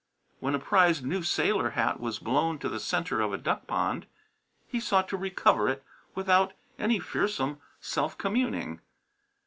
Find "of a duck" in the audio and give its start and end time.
3.21-3.67